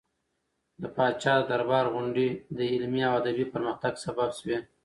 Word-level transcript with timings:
د 0.81 0.83
پاچا 0.95 1.33
د 1.41 1.47
دربار 1.51 1.85
غونډې 1.93 2.27
د 2.57 2.59
علمي 2.73 3.01
او 3.09 3.13
ادبي 3.21 3.45
پرمختګ 3.53 3.93
سبب 4.05 4.29
شوې. 4.39 4.57